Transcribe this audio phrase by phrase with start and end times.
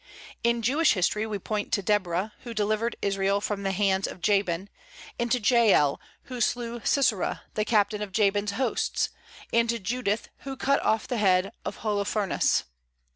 [0.43, 4.67] In Jewish history we point to Deborah, who delivered Israel from the hands of Jabin;
[5.19, 9.09] and to Jael, who slew Sisera, the captain of Jabin's hosts;
[9.53, 12.63] and to Judith, who cut off the head of Holofernes.